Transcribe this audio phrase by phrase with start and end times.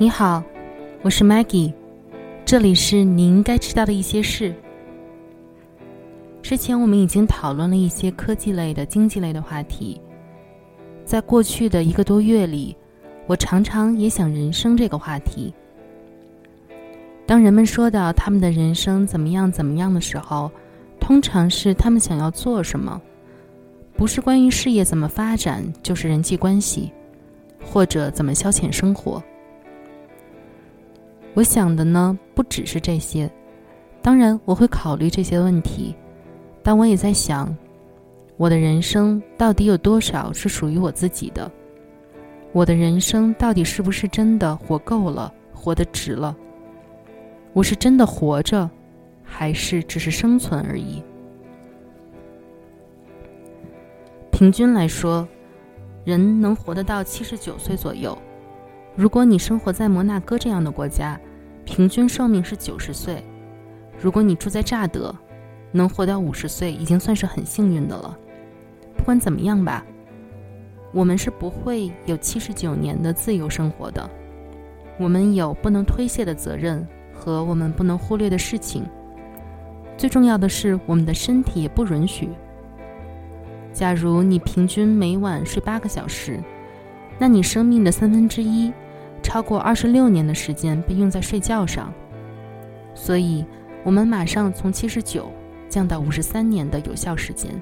[0.00, 0.42] 你好，
[1.02, 1.74] 我是 Maggie，
[2.46, 4.54] 这里是你应该知道的一些事。
[6.40, 10.00] 之前我们已经讨论了一些科技类的、经济类的话题，
[11.04, 12.74] 在过去的一个多月里，
[13.26, 15.52] 我常常也想人生这个话题。
[17.26, 20.50] 当人们说到他们的人生怎么样怎么样的时候，
[20.98, 22.98] 通常是他们想要做什么，
[23.98, 26.90] 不是关于事业怎么发展，就是人际关系，
[27.62, 29.22] 或者怎么消遣生活。
[31.34, 33.30] 我想的呢，不只是这些，
[34.02, 35.94] 当然我会考虑这些问题，
[36.62, 37.56] 但我也在想，
[38.36, 41.50] 我的人生到底有多少是属于我自己的？
[42.52, 46.36] 我的人生到底是不是真的活够了，活得值了？
[47.52, 48.68] 我是真的活着，
[49.22, 51.02] 还是只是生存而已？
[54.32, 55.28] 平均来说，
[56.04, 58.18] 人能活得到七十九岁左右。
[58.96, 61.18] 如果你生活在摩纳哥这样的国家，
[61.64, 63.22] 平均寿命是九十岁；
[63.98, 65.14] 如果你住在乍得，
[65.72, 68.16] 能活到五十岁已经算是很幸运的了。
[68.96, 69.84] 不管怎么样吧，
[70.92, 74.10] 我们是不会有七十九年的自由生活的。
[74.98, 78.84] 我们有不能推卸的责任和我们不能忽略的事情。
[79.96, 82.28] 最重要的是，我们的身体也不允许。
[83.72, 86.42] 假如你平均每晚睡八个小时，
[87.20, 88.72] 那你生命的三分之一。
[89.22, 91.92] 超过二十六年的时间被用在睡觉上，
[92.94, 93.44] 所以，
[93.84, 95.30] 我们马上从七十九
[95.68, 97.52] 降到五十三年的有效时间。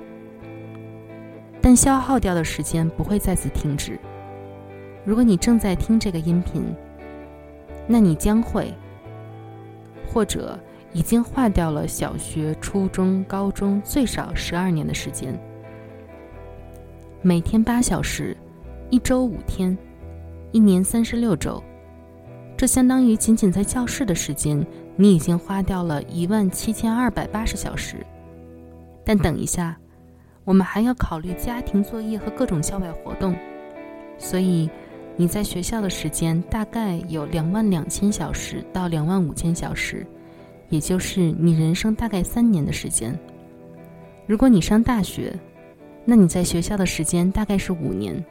[1.61, 3.99] 但消耗掉的时间不会再次停止。
[5.05, 6.63] 如果你正在听这个音频，
[7.89, 8.73] 那你将会，
[10.07, 10.57] 或者
[10.93, 15.37] 已经花掉了小学、初中、高中最少十二年的时间，
[17.21, 18.37] 每天八小时，
[18.91, 19.77] 一周五天。
[20.51, 21.63] 一年三十六周，
[22.57, 27.97] 这相当于仅仅在教室的时间，你已经花掉了一万七千二百八十小时。
[29.05, 29.77] 但等一下，
[30.45, 33.37] 我们还要考虑家庭作业和各种校外活动，
[34.17, 34.71] 所以
[35.17, 40.07] 你在学校的时间大概有两万两千小时到两万五千小时，
[40.71, 43.15] 也就是你人生大概三年的时间。
[44.27, 45.39] 如果你上大学，
[46.07, 48.25] 那你在学校的时间大概是五年。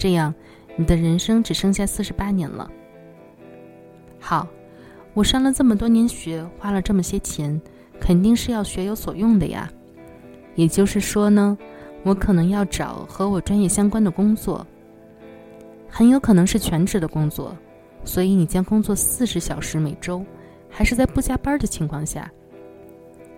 [0.00, 0.34] 这样。
[0.76, 2.70] 你的人生只剩下四十八年了。
[4.18, 4.48] 好，
[5.12, 7.60] 我上了这么多年学，花了这么些钱，
[8.00, 9.70] 肯定是要学有所用的呀。
[10.54, 11.58] 也就是说呢，
[12.02, 14.66] 我可能要找和我专业相关的工作，
[15.86, 17.54] 很有可能是全职的工作。
[18.02, 20.24] 所以你将工作四十小时每周，
[20.70, 22.30] 还是在不加班的情况下。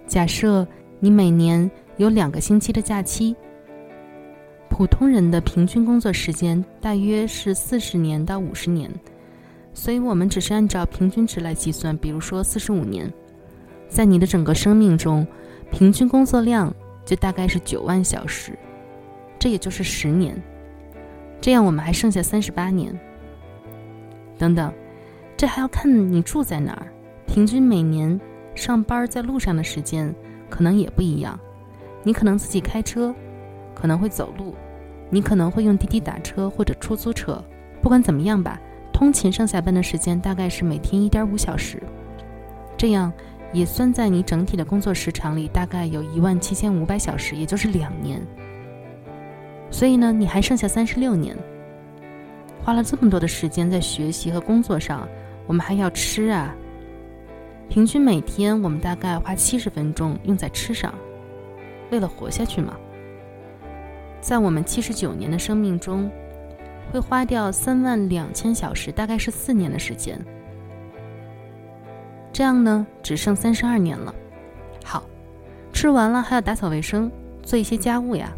[0.07, 0.65] 假设
[1.01, 3.35] 你每年有两个星期的假期。
[4.83, 8.91] 普通人的平均工作时间大约是四十年到五十年，
[9.73, 11.97] 所以我们只是按照平均值来计算。
[11.97, 13.09] 比如说四十五年，
[13.89, 15.25] 在你的整个生命中，
[15.71, 18.59] 平均工作量就大概是九万小时，
[19.39, 20.35] 这也就是十年。
[21.41, 22.93] 这样我们还剩下三十八年。
[24.37, 24.73] 等等，
[25.37, 26.93] 这还要看你住在哪儿。
[27.25, 28.21] 平均每年
[28.57, 30.13] 上班在路上的时间
[30.51, 31.39] 可能也不一样，
[32.03, 33.15] 你可能自己开车。
[33.75, 34.55] 可能会走路，
[35.13, 37.45] 你可能会用滴滴打车或者出租车。
[37.83, 38.59] 不管怎么样吧，
[38.93, 41.83] 通勤上下班的时间大概是每天一点五小时，
[42.79, 43.13] 这样
[43.53, 48.23] 也算在你整体的工作时长里，大概有一万七千五百小时，也就是两年。
[49.71, 51.37] 所以呢，你还剩下三十六年。
[52.65, 55.07] 花了这么多的时间在学习和工作上，
[55.47, 56.55] 我们还要吃啊。
[57.69, 60.95] 平均每天我们大概花七十分钟用在吃上，
[61.91, 62.75] 为了活下去嘛。
[64.23, 66.09] 在我们七十九年的生命中，
[66.93, 70.17] 会花掉三万两千小时，大概是四年的时间。
[72.33, 74.15] 这样呢，只剩三十二年了。
[74.85, 75.03] 好，
[75.73, 77.11] 吃完了还要打扫卫生，
[77.43, 78.33] 做一些家务呀。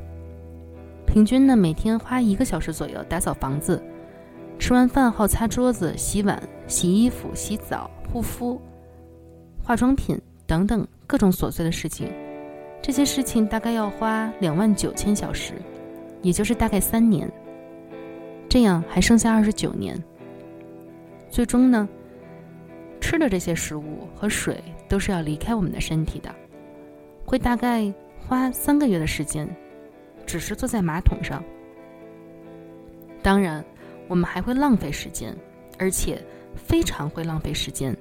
[1.07, 3.81] 平均呢，每天花一个小时左右打扫房子。
[4.59, 8.59] 吃完饭后擦桌子、洗碗、洗衣服、洗澡、护肤、
[9.63, 12.11] 化妆品等等各种琐碎的事情，
[12.81, 15.53] 这些事情大概要花两万九千小时。
[16.25, 17.31] 也就是大概三年，
[18.49, 20.03] 这样还剩下二十九年。
[21.29, 21.87] 最终呢，
[22.99, 26.35] 吃的这些食物和水都是要离开我们的身体的，
[27.27, 27.93] 会大概
[28.27, 29.47] 花三个月的时间，
[30.25, 31.45] 只是坐在马桶上。
[33.23, 33.63] 当然，
[34.09, 35.37] 我们还会浪费时间，
[35.79, 36.19] 而且
[36.55, 37.95] 非常会浪费时间。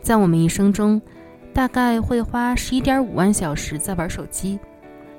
[0.00, 1.02] 在我们一生中，
[1.52, 4.56] 大概会花十一点五万小时在玩手机，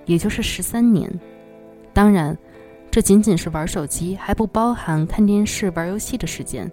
[0.05, 1.11] 也就是十三年。
[1.93, 2.37] 当然，
[2.89, 6.69] 这仅仅是玩手机，还不包含看电视、玩游戏的时间。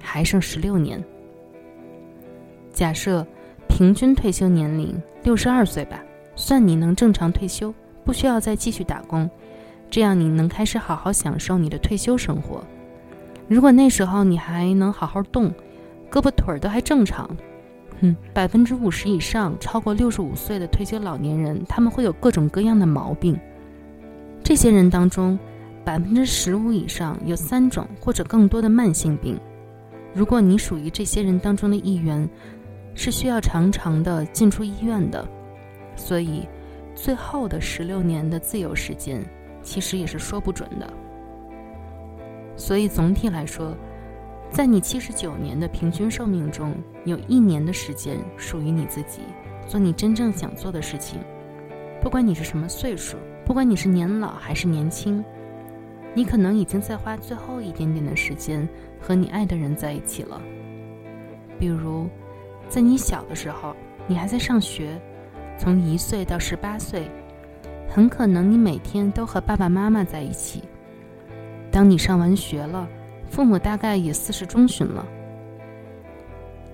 [0.00, 1.02] 还剩十六年。
[2.72, 3.26] 假设
[3.68, 6.00] 平均退休年龄六十二岁吧，
[6.36, 9.28] 算你能正常退休，不需要再继续打工，
[9.90, 12.62] 这样你能开始好好享受你的退休生活。
[13.48, 15.52] 如果那时候你还能好好动，
[16.10, 17.28] 胳膊腿儿都还正常，
[18.00, 23.38] 哼，百分之五十以上超过六十五岁的退休老年人，他们会有各种各样的毛病。
[24.48, 25.38] 这些人当中，
[25.84, 29.38] 百分之十五以上有三种或者更多的慢性病。
[30.14, 32.26] 如果你属于这些人当中的一员，
[32.94, 35.22] 是需要常常的进出医院的，
[35.96, 36.48] 所以
[36.94, 39.22] 最后的十六年的自由时间，
[39.62, 40.90] 其实也是说不准的。
[42.56, 43.76] 所以总体来说，
[44.50, 46.74] 在你七十九年的平均寿命中，
[47.04, 49.20] 有一年的时间属于你自己，
[49.66, 51.20] 做你真正想做的事情。
[52.00, 53.18] 不管你是什么岁数，
[53.48, 55.24] 不管你是年老还是年轻。
[56.12, 58.68] 你可能已经在花最后一点点的时间
[59.00, 60.38] 和你爱的人在一起了。
[61.58, 62.06] 比如，
[62.68, 63.74] 在你小的时候，
[64.06, 65.00] 你还在上学，
[65.56, 67.10] 从一岁到十八岁，
[67.88, 70.62] 很可能你每天都和爸爸妈妈在一起。
[71.70, 72.86] 当你上完学了，
[73.30, 75.06] 父母大概也四十中旬了。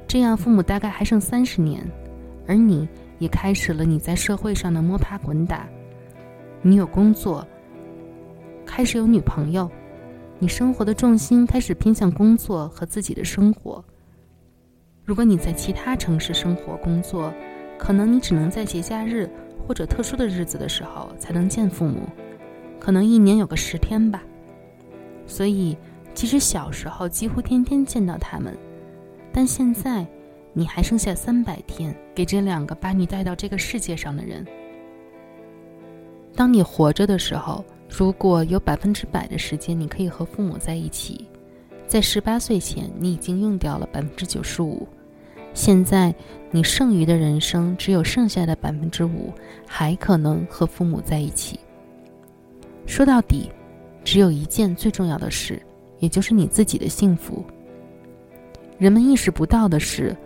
[0.09, 1.81] 这样，父母大概还剩三十年，
[2.49, 2.89] 而你
[3.21, 5.69] 也开始了你在社会上的摸爬滚打。
[6.67, 7.47] 你有工作。
[8.65, 9.71] 开始有女朋友，
[10.39, 13.85] 你生活的重心开始偏向工作和自己的生活。
[15.05, 17.31] 如果你在其他城市生活工作，
[17.77, 19.29] 可能你只能在节假日
[19.69, 22.09] 或者特殊的日子的时候才能见父母，
[22.81, 24.23] 可能一年有个十天吧。
[25.27, 25.77] 所以，
[26.15, 28.57] 其实小时候几乎天天见到他们，
[29.31, 30.07] 但现在
[30.55, 34.47] 你还剩下三百天给这两个把你带到这个世界上的人。
[36.35, 37.65] 当你活着的时候。
[37.97, 41.29] 如果有百分之百的时间你可以和父母在一起，
[41.87, 44.85] 在十八岁前你已经用掉了百分之九十五，
[45.53, 46.13] 现在
[46.51, 49.33] 你剩余的人生只有剩下的百分之五
[49.65, 51.61] 还可能和父母在一起。
[52.85, 53.49] 说到底，
[54.03, 55.63] 只有一件最重要的事，
[56.01, 57.45] 也就是你自己的幸福。
[58.77, 60.17] 人们意识不到的是，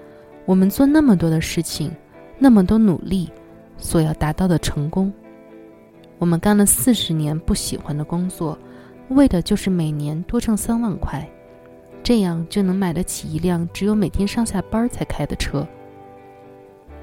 [0.46, 1.94] 我们做那么多的事情，
[2.38, 3.28] 那么多努力，
[3.76, 5.12] 所要达到的成功。
[6.18, 8.58] 我们干了四十年不喜欢的工作，
[9.10, 11.26] 为的就是每年多挣三万块，
[12.02, 15.66] 这样就能买得起一辆只有每天上下班才开的车。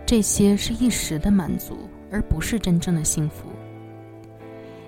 [0.05, 1.77] 这些是一时的满足，
[2.11, 3.47] 而不是真正的幸福。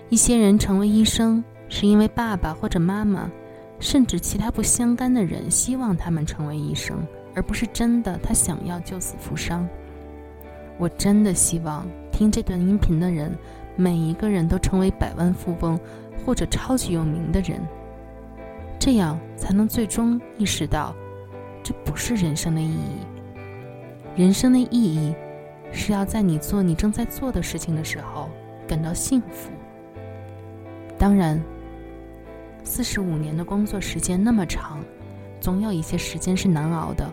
[0.10, 3.32] 一些人成为医生，是因为爸爸或者妈妈，
[3.80, 6.98] 甚至其他不相干的人希望他们成为医生，
[7.34, 9.68] 而不是真的他想要救死扶伤。
[10.78, 13.34] 我真的希望听这段音频的人。
[13.80, 15.80] 每一个人都成为百万富翁
[16.26, 17.62] 或者超级有名的人，
[18.80, 20.96] 这样才能最终意识到，
[21.64, 23.06] 这不是人生的意义。
[24.16, 25.14] 人生的意义，
[25.72, 28.30] 是要在你做你正在做的事情的时候
[28.68, 29.52] 感到幸福。
[30.98, 31.40] 当然，
[32.64, 34.80] 四十五年的工作时间那么长，
[35.40, 37.08] 总有一些时间是难熬的。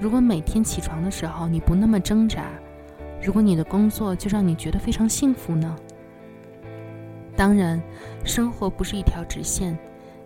[0.00, 2.42] 如果每天起床的时候你不那么挣扎。
[3.22, 5.76] 如果你的工作就让你觉得非常幸福呢？
[7.36, 7.80] 当然，
[8.24, 9.76] 生活不是一条直线，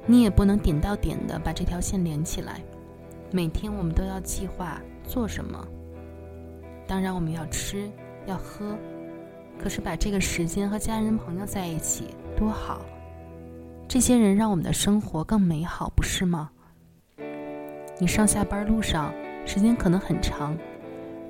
[0.06, 2.60] 你也不能点到点的把这条线连起来。
[3.32, 5.66] 每天我们都要计划做什么。
[6.86, 7.90] 当然，我们要吃，
[8.26, 8.76] 要喝。
[9.58, 12.80] 可是把这个时间和家人朋友在一起多好，
[13.86, 16.50] 这些人让我们的生活更美好，不是吗？
[17.98, 19.12] 你上下班路上
[19.44, 20.56] 时间可能很长。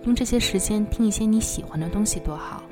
[0.04, 2.62] 用这些时间听一些你喜欢的东西多好。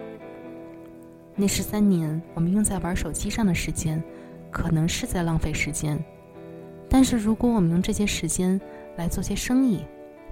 [1.36, 4.02] 那十三年我们用在玩手机上的时间，
[4.50, 5.98] 可能是在浪费时间。
[6.88, 8.60] 但是如果我们用这些时间
[8.96, 9.84] 来做些生意，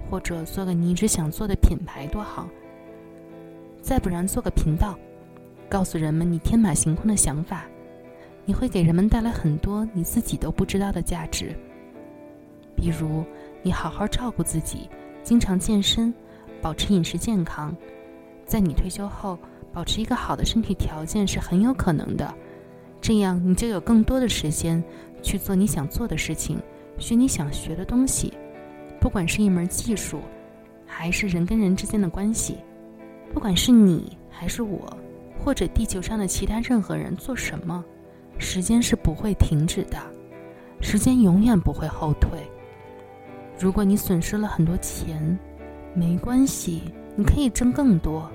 [0.09, 2.49] 或者做个你一直想做的品牌，多好。
[3.81, 4.97] 再不然做个频道，
[5.69, 7.65] 告诉人们你天马行空的想法，
[8.43, 11.55] 你会给人们带来很多你自己都不知道的价值。
[12.75, 13.23] 比如，
[13.61, 14.89] 你好好照顾自己，
[15.23, 16.13] 经常健身。
[16.61, 17.75] 保持饮食健康，
[18.45, 19.37] 在你退休后
[19.71, 22.33] 保持一个好的身体条件是很有可能的。
[22.99, 24.83] 这样你就有更多的时间
[25.21, 26.57] 去做你想做的事情，
[26.97, 28.33] 学你想学的东西。
[28.99, 30.19] 不管是一门技术，
[30.85, 32.57] 还是人跟人之间的关系，
[33.31, 34.91] 不管是你还是我，
[35.37, 37.85] 或者地球上的其他任何人做什么，
[38.39, 39.97] 时间是不会停止的，
[40.81, 42.39] 时间永远不会后退。
[43.59, 45.37] 如果你损失了很多钱，
[45.97, 46.83] 没关系，
[47.15, 48.29] 你可以挣更多。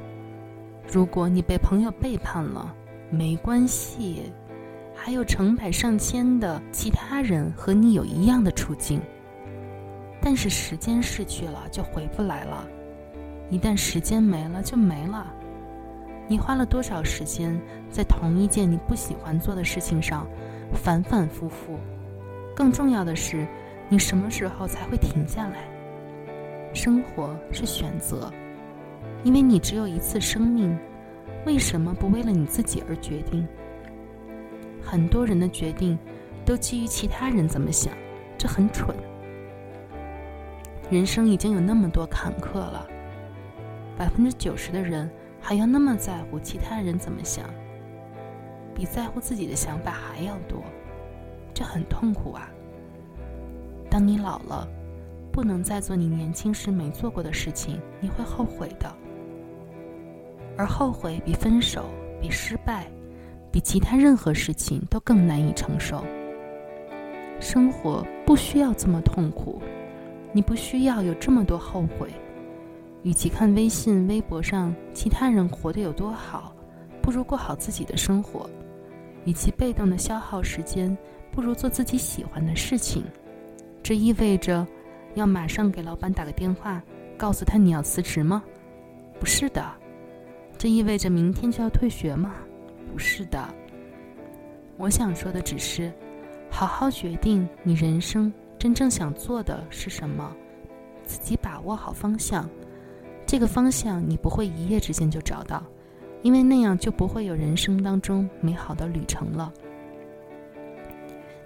[0.92, 2.74] 如果你被朋友背叛了，
[3.08, 4.32] 没关系，
[4.92, 9.00] 还有成百上千的其他人和你有一样的处境。
[10.20, 12.66] 但是时间逝去了就回不来了，
[13.48, 15.32] 一旦时间没了就没了。
[16.26, 17.56] 你花了多少时间
[17.88, 20.26] 在同一件你不喜欢做的事情上，
[20.74, 21.78] 反反复复？
[22.56, 23.46] 更重要的是，
[23.88, 25.71] 你什么时候才会停下来？
[26.74, 28.32] 生活是选择，
[29.24, 30.76] 因为你只有一次生命，
[31.44, 33.46] 为什么不为了你自己而决定？
[34.82, 35.98] 很多人的决定
[36.44, 37.92] 都基于其他人怎么想，
[38.38, 38.96] 这很蠢。
[40.90, 42.86] 人生已经有那么多坎坷了，
[43.96, 45.10] 百分之九十的人
[45.40, 47.44] 还要那么在乎其他人怎么想，
[48.74, 50.62] 比在乎自己的想法还要多，
[51.54, 52.48] 这很痛苦啊！
[53.88, 54.68] 当你老了，
[55.32, 58.94] 不能再做你年轻时没做过的事情，你会后悔的。
[60.56, 61.86] 而后悔比分手、
[62.20, 62.86] 比失败、
[63.50, 66.04] 比其他任何事情都更难以承受。
[67.40, 69.60] 生活不需要这么痛苦。
[70.34, 72.08] 你不需要有这么多后悔，
[73.02, 76.54] 与其看微信、微博上其他人活得有多好，
[77.02, 78.48] 不如过好自己的生活；
[79.26, 80.96] 与其被动的消耗时间，
[81.30, 83.04] 不如做自己喜欢的事情。
[83.82, 84.66] 这意味着
[85.14, 86.82] 要马上给老板打个电话，
[87.16, 88.42] 告诉他你要辞职吗？
[89.20, 89.64] 不是的。
[90.58, 92.34] 这意味着明天就要退学吗？
[92.92, 93.46] 不是的。
[94.76, 95.92] 我想说的只是，
[96.50, 98.32] 好好决定你人生。
[98.58, 100.32] 真正想做的是什么？
[101.04, 102.48] 自己把握好方向。
[103.26, 105.62] 这个方向你不会一夜之间就找到，
[106.22, 109.52] 因为那样就不会有人生当中美好的旅程了。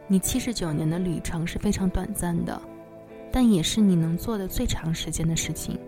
[0.07, 2.61] 你七十九年的旅程是非常短暂的，
[3.37, 5.79] 但也是你能做的最长时间的事情。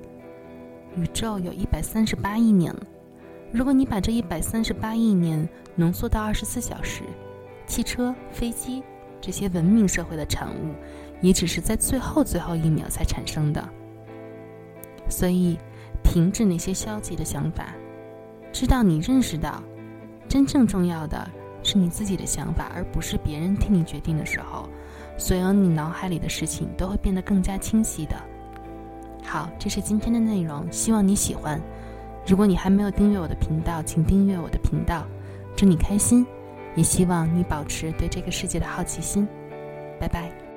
[0.96, 2.82] 宇宙有一百三十八亿年了，
[3.50, 7.04] 如果你把这一百三十八亿年浓缩到二十四小时，
[7.66, 8.82] 汽车、飞机
[9.18, 10.74] 这些文明社会的产物。
[11.22, 13.66] 也只是在最后最后一秒才产生的，
[15.08, 15.56] 所以
[16.04, 17.74] 停止那些消极的想法，
[18.52, 19.62] 知道你认识到，
[20.28, 21.26] 真正重要的
[21.62, 24.68] 是你自己的想法，而不是别人替你决定的时候，
[25.18, 28.16] 所有你脑海里的事情都会变得更加清晰的。
[29.22, 31.60] 好，这是今天的内容，希望你喜欢。
[32.26, 35.04] 如果你还没有订阅我的频道，请订阅我的频道。
[35.56, 36.25] 祝你开心，
[36.76, 39.28] 也希望你保持对这个世界的好奇心。
[39.98, 40.47] 拜拜。